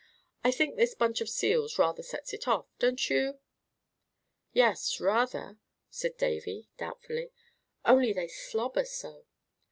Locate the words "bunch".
0.95-1.21